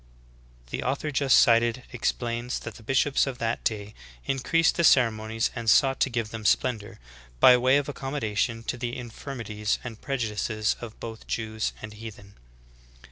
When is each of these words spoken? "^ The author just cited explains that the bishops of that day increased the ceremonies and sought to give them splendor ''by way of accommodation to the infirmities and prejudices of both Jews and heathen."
"^ 0.67 0.69
The 0.71 0.81
author 0.81 1.11
just 1.11 1.39
cited 1.39 1.83
explains 1.91 2.57
that 2.61 2.73
the 2.73 2.81
bishops 2.81 3.27
of 3.27 3.37
that 3.37 3.63
day 3.63 3.93
increased 4.25 4.75
the 4.77 4.83
ceremonies 4.83 5.51
and 5.55 5.69
sought 5.69 5.99
to 5.99 6.09
give 6.09 6.31
them 6.31 6.43
splendor 6.43 6.97
''by 7.39 7.61
way 7.61 7.77
of 7.77 7.87
accommodation 7.87 8.63
to 8.63 8.77
the 8.79 8.97
infirmities 8.97 9.77
and 9.83 10.01
prejudices 10.01 10.75
of 10.81 10.99
both 10.99 11.27
Jews 11.27 11.73
and 11.83 11.93
heathen." 11.93 12.33